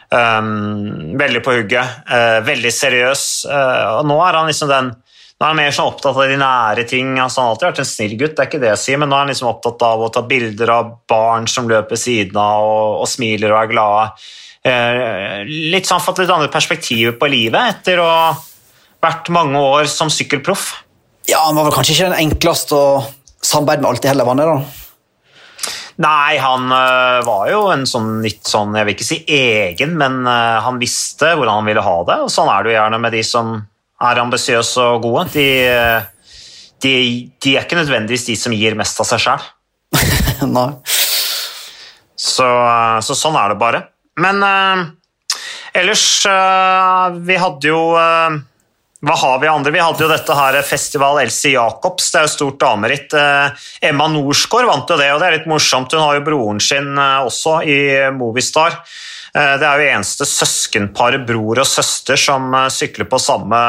[0.09, 3.25] Um, veldig på hugget, uh, veldig seriøs.
[3.45, 4.91] Uh, og nå er han liksom den
[5.39, 7.13] nå er han mer sånn opptatt av de nære ting.
[7.15, 9.07] Altså, han har alltid vært en snill gutt, det er ikke det jeg sier, men
[9.07, 12.67] nå er han liksom opptatt av å ta bilder av barn som løper siden av
[12.67, 14.27] og, og smiler og er glade.
[14.67, 18.27] Eh, litt sånn fått litt andre perspektiver på livet etter å ha
[18.99, 20.73] vært mange år som sykkelproff.
[21.29, 22.91] Ja, Han var vel kanskje ikke den enkleste å
[23.39, 24.51] samarbeide med alltid heller, var han det?
[24.51, 24.75] da?
[25.99, 30.21] Nei, han uh, var jo en sånn litt sånn, jeg vil ikke si egen, men
[30.27, 32.21] uh, han visste hvordan han ville ha det.
[32.23, 33.57] og Sånn er det jo gjerne med de som
[33.99, 35.47] er ambisiøse og gode, de,
[36.83, 36.93] de,
[37.41, 39.47] de, er ikke nødvendigvis de som gir mest av seg sjøl.
[42.29, 42.47] så,
[43.03, 43.83] så, sånn er det bare.
[44.19, 44.85] Men uh,
[45.79, 48.39] ellers uh, Vi hadde jo uh,
[48.99, 49.71] hva har vi andre?
[49.71, 53.13] Vi hadde jo dette her Festival Elsie Jacobs, det er jo stort dameritt.
[53.79, 55.95] Emma Norsgaard vant jo det, og det er litt morsomt.
[55.95, 57.77] Hun har jo broren sin også i
[58.11, 58.75] Movistar.
[59.35, 63.63] Eh, det er jo eneste søskenparet, bror og søster, som sykler på samme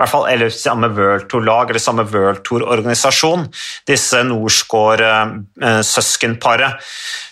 [0.00, 3.42] hvert fall, eller samme World Tour-lag eller samme World Tour-organisasjon,
[3.88, 6.72] disse Norsgaard-søskenparet.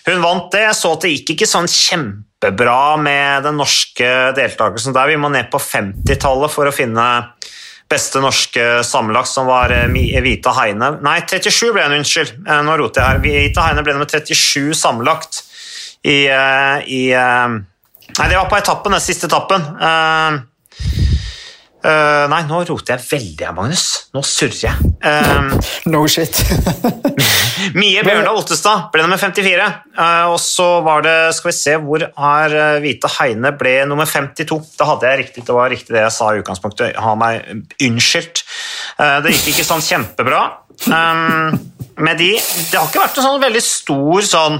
[0.09, 0.61] Hun vant det.
[0.67, 5.09] Jeg så at det gikk ikke sånn kjempebra med den norske deltakelsen der.
[5.09, 7.05] Vi må ned på 50-tallet for å finne
[7.89, 10.87] beste norske sammenlagt, som var Vita Heine.
[11.01, 12.31] Nei, 37 ble hun, unnskyld.
[12.45, 13.17] Nå roter jeg her.
[13.25, 15.33] Vita Heine ble nummer 37 sammenlagt
[16.05, 17.01] i, i
[18.17, 19.67] Nei, det var på etappen, den siste etappen.
[21.79, 23.83] Uh, nei, nå roter jeg veldig, Magnus.
[24.11, 24.89] Nå surrer jeg.
[24.99, 25.53] Uh,
[25.87, 26.35] no shit.
[27.79, 29.67] Mie Bjørndal Ottestad ble nummer 54.
[29.95, 34.09] Uh, og så var det Skal vi se, hvor er uh, Hvite Heine ble nummer
[34.09, 34.59] 52.
[34.75, 36.99] Da hadde jeg riktig, det var riktig det jeg sa i utgangspunktet.
[36.99, 37.47] Ha meg
[37.87, 38.43] unnskyldt.
[39.23, 40.41] det gikk ikke sånn kjempebra
[40.89, 42.33] med de.
[42.35, 44.59] Det har ikke vært en sånn veldig stor sånn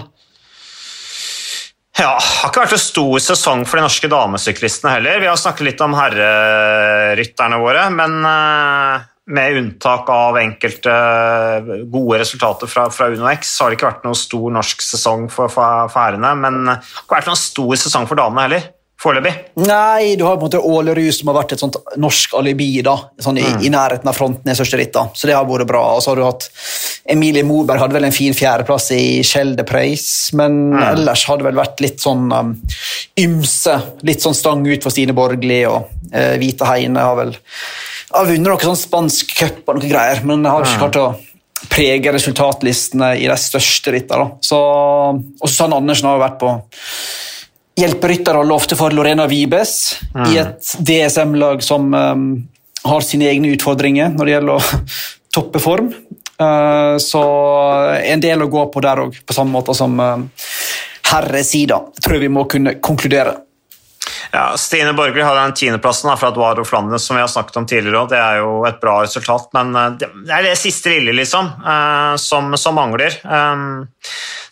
[1.99, 5.21] ja, det har ikke vært en stor sesong for de norske damesyklistene heller.
[5.21, 10.95] Vi har snakket litt om herrerytterne våre, men eh, med unntak av enkelte
[11.91, 15.51] gode resultater fra, fra UnoX, så har det ikke vært noen stor norsk sesong for,
[15.53, 16.33] for, for herrene.
[16.39, 18.67] Men det har ikke vært noen stor sesong for damene heller
[18.99, 19.33] foreløpig?
[19.63, 22.95] Nei, du har på en måte Ålerud som har vært et sånt norsk alibi da,
[23.21, 23.61] sånn i, mm.
[23.63, 24.99] i, nærheten av fronten i største ritt.
[25.15, 25.83] Så det har vært bra.
[25.95, 26.49] Og så har du hatt
[27.09, 30.81] Emilie Moberg hadde vel en fin fjerdeplass i Schelde Preis, men mm.
[30.91, 32.51] ellers hadde vel vært litt sånn um,
[33.19, 33.75] ymse.
[34.05, 37.33] Litt sånn stang ut for Stine Borgli, og uh, Hvite Heine har vel
[38.09, 40.83] har vunnet noe sånn spansk cup og noe greier, men har ikke mm.
[40.83, 44.29] klart å prege resultatlistene i de største rittene.
[44.39, 46.53] Og så Sanne Andersen har jo vært på
[47.79, 49.75] hjelperytterrolle ofte for Lorena Vibes
[50.15, 50.25] mm.
[50.31, 52.25] i et DSM-lag som um,
[52.83, 54.81] har sine egne utfordringer når det gjelder å
[55.35, 55.91] toppe form.
[56.39, 57.23] Uh, så
[57.99, 60.17] en del å gå på der òg, på samme måte som uh,
[61.11, 63.35] herresida, tror jeg vi må kunne konkludere.
[64.31, 68.05] Ja, Stine Borgli har den tiendeplassen fra Eduardo Flandes som vi har snakket om tidligere.
[68.09, 72.13] Det er jo et bra resultat, men eh, det er det siste lille liksom, eh,
[72.21, 73.17] som, som mangler.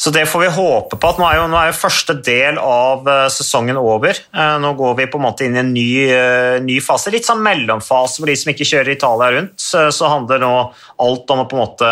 [0.07, 1.09] Så det får vi håpe på.
[1.09, 4.15] at Nå er jo, nå er jo første del av sesongen over.
[4.63, 5.89] Nå går vi på en måte inn i en ny,
[6.63, 9.59] ny fase, litt sånn mellomfase for de som ikke kjører Italia rundt.
[9.59, 10.53] Så handler nå
[11.03, 11.91] alt om å på en måte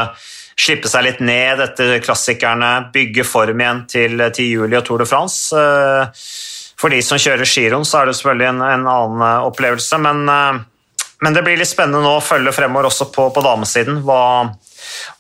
[0.56, 5.10] slippe seg litt ned etter klassikerne, bygge form igjen til, til juli og Tour de
[5.12, 5.66] France
[6.80, 10.00] for de som kjører giroen, så er det selvfølgelig en, en annen eh, opplevelse.
[10.04, 14.02] Men, eh, men, det blir litt spennende nå å følge fremover også på, på damesiden.
[14.06, 14.20] Hva,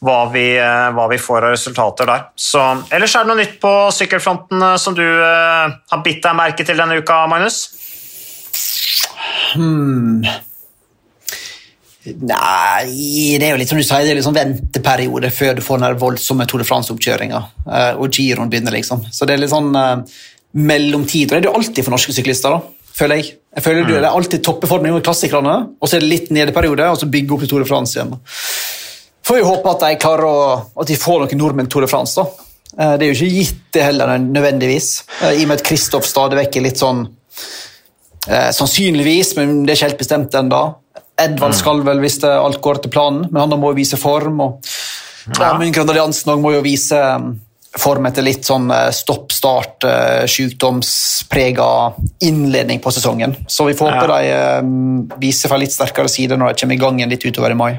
[0.05, 2.25] hva, vi, eh, hva, vi, får av resultater der.
[2.35, 6.65] Så, ellers er det noe nytt på sykkelfronten som du uh, har bitt deg merke
[6.67, 7.61] til denne uka, Magnus?
[9.55, 10.25] Hmm.
[12.05, 12.85] Nei,
[13.41, 15.97] det er jo litt som du sier, det er sånn venteperiode før du får den
[16.01, 17.41] voldsomme Tour de France-oppkjøringa.
[17.97, 19.07] og giroen begynner, liksom.
[19.09, 19.73] Så det er litt sånn
[20.55, 21.29] mellomtid.
[21.29, 22.53] Og det er det jo alltid for norske syklister.
[22.53, 22.61] da,
[22.95, 23.35] føler jeg.
[23.55, 23.91] Jeg føler mm.
[23.91, 27.35] Det er alltid toppeform i klassikerne, og så er det litt nedeperiode, og så bygge
[27.35, 28.15] opp til Tour de France igjen.
[29.25, 30.39] Får vi håpe at de klarer å,
[30.81, 32.21] at de får noen nordmenn Tour de France.
[32.21, 32.45] da.
[32.77, 34.89] Eh, det er jo ikke gitt, det heller, nødvendigvis.
[35.21, 39.73] Eh, I og med at Kristoff stadig vekk er litt sånn eh, Sannsynligvis, men det
[39.73, 40.61] er ikke helt bestemt ennå.
[41.15, 41.57] Edvard mm.
[41.57, 44.41] skal vel, hvis det alt går etter planen, men han må jo vise form.
[44.43, 44.69] og
[45.39, 45.55] ja.
[45.55, 46.99] ja, Alliansen må jo vise
[47.79, 51.67] form etter litt sånn eh, stopp-start, eh, sykdomsprega
[52.23, 53.35] innledning på sesongen.
[53.47, 54.13] Så vi får håpe ja.
[54.13, 57.51] de eh, viser fra litt sterkere side når de kommer i gang igjen litt utover
[57.51, 57.71] i mai.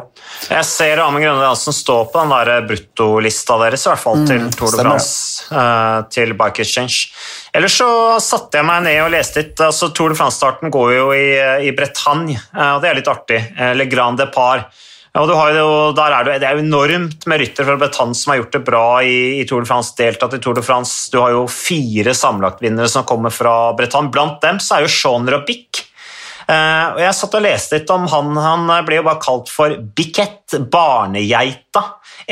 [0.51, 4.43] Jeg ser Amund Grønne Jansen stå på den der bruttolista deres, i hvert fall til
[4.45, 5.61] mm, Tour de France,
[6.13, 7.13] til Bike Exchange.
[7.57, 7.89] Ellers så
[8.21, 9.63] satte jeg meg ned og leste litt.
[9.65, 11.29] altså Tour de France-starten går jo i,
[11.71, 13.41] i Bretagne, og det er litt artig.
[13.79, 14.69] Le Grand Depart.
[15.17, 18.43] Og jo, der er det, det er jo enormt med ryttere fra Bretagne som har
[18.43, 21.09] gjort det bra i, i, Tour de France, deltatt i Tour de France.
[21.13, 24.13] Du har jo fire sammenlagtvinnere som kommer fra Bretagne.
[24.13, 25.87] Blant dem så er jo Sean Robic.
[26.47, 28.37] Eh, og Jeg satt og leste litt om han.
[28.45, 31.85] Han ble jo bare kalt for Biquet, barnegeita,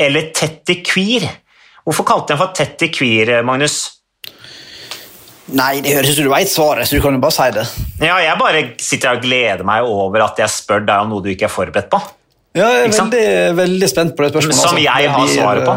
[0.05, 1.25] eller Tetty Queer.
[1.85, 3.79] Hvorfor kalte de han for Tetty Queer, Magnus?
[5.55, 7.65] Nei, det høres ut som du veit svaret, så du kan jo bare si det.
[8.01, 11.29] Ja, Jeg bare sitter og gleder meg over at jeg spør deg om noe du
[11.33, 12.01] ikke er forberedt på.
[12.55, 14.59] Ja, jeg er veldig, veldig, spent på det spørsmålet.
[14.61, 14.83] Som altså.
[14.85, 15.75] jeg har svaret på.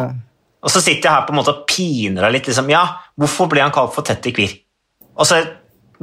[0.59, 2.51] Og så sitter jeg her på en måte og piner deg litt.
[2.51, 2.85] Liksom, ja,
[3.19, 4.55] hvorfor ble han kalt for Tetty Kvir?
[5.19, 5.41] Og så,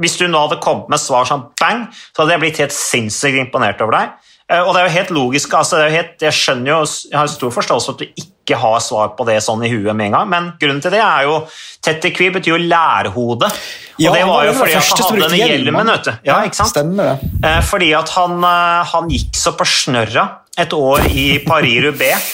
[0.00, 3.40] hvis du nå hadde kommet med svar sånn bang, så hadde jeg blitt helt sinnssykt
[3.46, 4.32] imponert over deg.
[4.46, 5.56] Eh, og det er jo helt logisk.
[5.58, 9.10] Altså, helt, jeg skjønner jo, jeg har stor forståelse for at du ikke har svar
[9.18, 11.40] på det sånn i huet med en gang, men grunnen til det er jo
[11.82, 13.50] Tettekvi betyr jo lærhode.
[13.96, 15.90] Ja, og det var jo fordi han hadde hjelm, hjelmen.
[15.94, 16.12] vet du.
[16.28, 16.74] Ja, ikke sant?
[16.74, 17.30] Stemmer det.
[17.48, 22.32] Eh, Fordi at han, eh, han gikk så på snørra et år i Paris-Roubaix.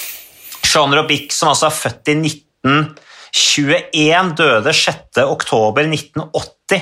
[0.72, 5.18] Jean Robic, som altså er født i 1921, døde 6.
[5.26, 6.80] oktober 1980.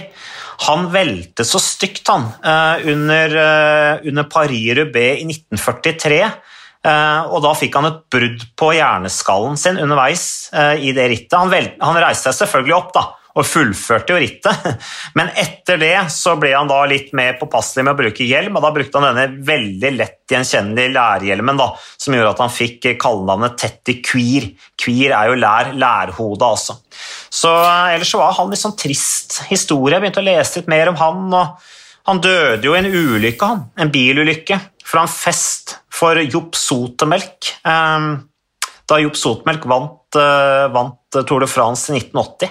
[0.67, 6.33] Han velte så stygt, han, eh, under, eh, under Paris-Roubaix i 1943.
[6.85, 11.37] Eh, og da fikk han et brudd på hjerneskallen sin underveis i det rittet.
[11.37, 11.51] Han,
[11.81, 13.03] han reiste seg selvfølgelig opp da,
[13.39, 14.65] og fullførte jo rittet,
[15.19, 18.65] men etter det så ble han da litt mer påpasselig med å bruke hjelm, og
[18.65, 21.69] da brukte han denne veldig lett gjenkjennelige lærhjelmen da,
[22.01, 24.49] som gjorde at han fikk kallenavnet Tetty Queer.
[24.81, 26.79] Queer er jo lær, lærhode altså.
[27.31, 30.91] Så eh, ellers var han litt sånn trist historie, jeg begynte å lese litt mer
[30.91, 31.71] om han, og
[32.11, 34.59] han døde jo i en ulykke, han, en bilulykke,
[34.91, 37.55] fra en fest for Jopp Sotemelk.
[37.63, 38.11] eh,
[38.91, 42.51] Da Jopp Sotemelk vant, eh, vant Tour de France i 1980.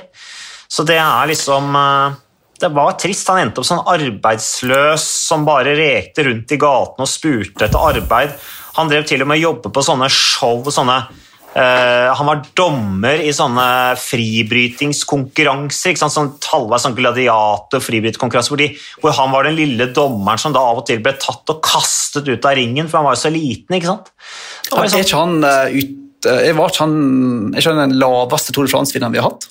[0.69, 2.17] Så det er liksom eh,
[2.61, 3.29] Det var trist.
[3.31, 8.35] Han endte opp sånn arbeidsløs som bare rekte rundt i gatene og spurte etter arbeid.
[8.77, 11.01] Han drev til og med jobbe på sånne show sånne
[11.49, 15.93] Uh, Han var dommer i sånne fribrytingskonkurranser.
[15.93, 16.13] Ikke sant?
[16.13, 18.61] Sånn halvveis sånn gladiator-fribryterkonkurranse hvor,
[19.01, 22.29] hvor han var den lille dommeren som da av og til ble tatt og kastet
[22.29, 23.75] ut av ringen, for han var jo så liten.
[23.75, 24.11] ikke sant?
[24.69, 26.95] Var Er liksom- ikke han, uh, ut, eh, var ikke han
[27.55, 29.49] er ikke han den laveste Tour de France-vinneren vi har hatt?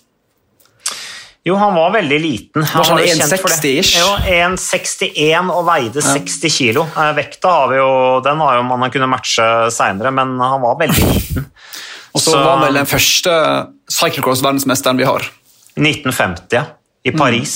[1.49, 2.67] Jo, han var veldig liten.
[2.75, 3.59] Han Var sånn jo kjent for det.
[3.63, 3.93] 1,60-ish?
[3.97, 4.11] Jo,
[4.53, 6.85] 1,61 og veide 60 kilo.
[6.93, 7.89] Eh, Vekta har vi jo,
[8.27, 11.49] den har jo man kunnet matche seinere, men han var veldig liten.
[12.15, 13.33] Og så Så- var vel den første
[13.93, 15.27] cyclocross-verdensmesteren vi har.
[15.79, 16.65] 1950, ja.
[17.07, 17.55] I Paris.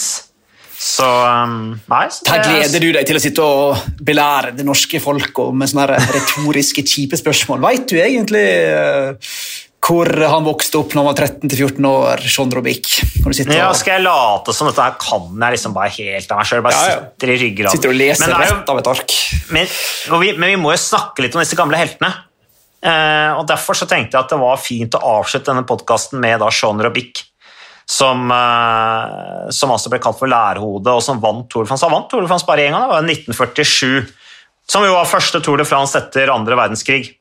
[0.83, 4.65] Så um, Nei, så Her det- gleder du deg til å sitte og belære det
[4.67, 7.61] norske folk med sånne retoriske, kjipe spørsmål.
[7.69, 9.35] Vet du egentlig eh,
[9.83, 12.91] hvor han vokste opp når han var 13-14 år, Sean Robic?
[13.51, 16.63] Ja, skal jeg late som dette her kan jeg liksom bare helt av meg sjøl?
[16.63, 17.01] Bare Ja, ja.
[17.11, 17.73] sitter i ryggraden.
[17.75, 19.17] sitter og leser Men jo- rett av et ark.
[19.51, 19.67] Men,
[20.23, 22.13] vi, men vi må jo snakke litt om disse gamle heltene.
[22.83, 26.39] Eh, og Derfor så tenkte jeg at det var fint å avslutte denne podkasten med
[26.43, 27.25] da Sean Robic,
[27.87, 31.83] som, eh, som altså ble kalt for lærhode, og som vant Tour de France.
[31.87, 34.07] Han vant Tour de France bare én gang, det var 1947,
[34.71, 37.17] som jo var første Tour de France etter andre verdenskrig.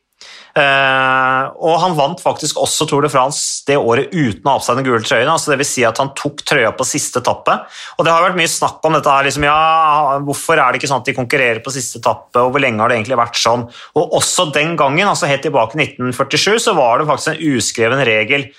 [0.52, 4.66] Eh, og han vant faktisk også Tour de France det året uten å ha på
[4.66, 5.30] seg den gule trøyen.
[5.32, 7.56] altså det vil si at han tok trøya på siste etappe.
[7.98, 10.92] Og det har vært mye snakk om dette her, liksom, ja, hvorfor er det ikke
[10.92, 13.68] sånn at de konkurrerer på siste etappe, og hvor lenge har det egentlig vært sånn?
[13.96, 18.06] Og også den gangen, altså helt tilbake i 1947, så var det faktisk en uskreven
[18.08, 18.50] regel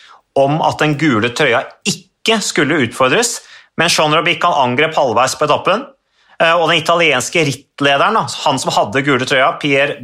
[0.40, 3.42] om at den gule trøya ikke skulle utfordres,
[3.76, 5.84] men Sean Robic han angrep halvveis på etappen,
[6.42, 10.00] Eh, Og den italienske rittlederen, han som hadde gule trøya, Pierre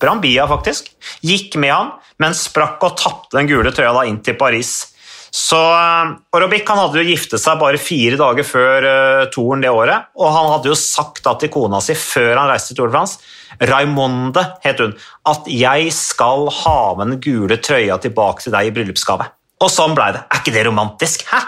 [0.00, 0.90] Brambilla faktisk,
[1.24, 4.92] gikk med han, men sprakk og tapte den gule trøya da inn til Paris.
[5.36, 10.08] Så, eh, han hadde jo giftet seg bare fire dager før uh, touren det året,
[10.16, 12.96] og han hadde jo sagt da til kona si før han reiste til Tour de
[12.96, 13.18] France,
[13.60, 14.94] Raimonde het hun,
[15.28, 19.28] at jeg skal ha med den gule trøya tilbake til deg i bryllupsgave.
[19.64, 20.24] Og sånn blei det.
[20.28, 21.24] Er ikke det romantisk?
[21.30, 21.40] Hæ?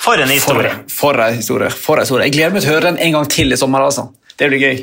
[0.00, 0.76] For en For, historie.
[0.88, 1.68] for en historie.
[1.70, 2.28] For en historie.
[2.30, 3.84] Jeg gleder meg til å høre den en gang til i sommer.
[3.84, 4.06] altså.
[4.36, 4.78] Det blir gøy.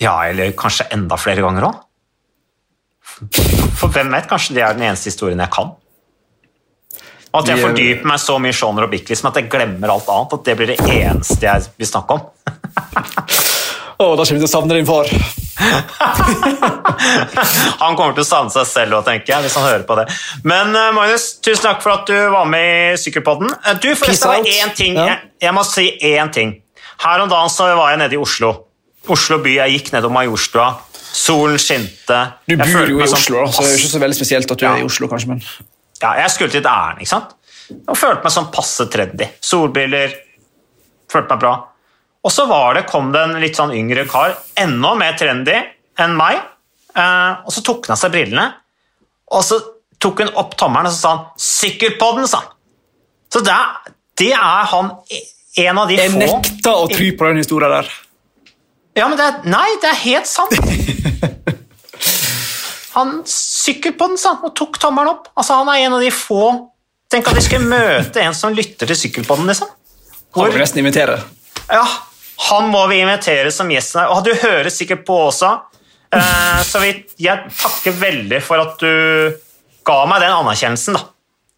[0.00, 1.82] Ja, eller kanskje enda flere ganger òg.
[3.80, 5.72] For hvem vet, kanskje det er den eneste historien jeg kan.
[7.30, 9.92] Og at jeg er- fordyper meg så mye i Sean Robic liksom, at jeg glemmer
[9.92, 10.32] alt annet.
[10.38, 12.20] At det blir det eneste jeg vil snakke om.
[14.00, 15.06] Å, da kommer vi til å savne din far.
[17.84, 20.06] Han kommer til å savne seg selv òg, tenker jeg, hvis han hører på det.
[20.48, 23.52] Men eh, Magnus, tusen takk for at du var med i Sykkelpodden.
[23.60, 24.96] Eh, Du, forresten, det én ting.
[24.98, 25.04] Ja.
[25.12, 26.54] Jeg, jeg må si én ting.
[27.04, 28.50] Her om dagen så var jeg nede i Oslo.
[29.10, 29.54] Oslo by.
[29.62, 30.70] Jeg gikk nedom Majorstua.
[31.12, 32.18] Solen skinte.
[32.48, 34.74] Du bor jo i Oslo, så det er ikke så veldig spesielt at du Ja.
[34.76, 35.42] er i Oslo, kanskje, men
[36.02, 37.34] Ja, jeg skulle til et ærend, ikke sant?
[37.88, 39.26] Og følte meg sånn passe trendy.
[39.40, 40.14] Solbriller.
[41.10, 41.52] Følte meg bra.
[42.24, 45.56] Og så var det, kom det en litt sånn yngre kar, enda mer trendy
[45.98, 46.36] enn meg,
[46.96, 48.54] eh, og så tok han av seg brillene,
[49.32, 49.60] og så
[50.00, 52.48] tok hun opp tommelen og så sa han 'Sykkelpodden', sa han.
[53.32, 53.56] Så det
[54.16, 57.70] det er han e- en av de Jeg få nekter å tro på den historien
[57.70, 57.88] der.
[58.98, 60.56] Ja, men det er, Nei, det er helt sant.
[62.96, 65.28] Han sykkel på den han, og tok tommelen opp.
[65.38, 66.40] Altså, Han er en av de få
[67.10, 69.66] Tenk at vi skulle møte en som lytter til Sykkelpodden, liksom.
[69.66, 71.16] Han Hvor, må nesten invitere.
[71.66, 71.82] ja,
[72.46, 73.96] han må vi invitere som gjest.
[74.14, 75.48] Og du hører sikkert på også.
[76.14, 79.34] Eh, så vi, jeg takker veldig for at du
[79.90, 81.02] ga meg den anerkjennelsen, da.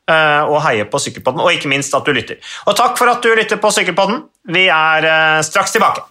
[0.08, 2.40] Eh, og heier på Sykkelpodden, og ikke minst at du lytter.
[2.64, 4.24] Og takk for at du lytter på Sykkelpodden.
[4.56, 6.08] Vi er eh, straks tilbake.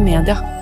[0.00, 0.59] moderne media.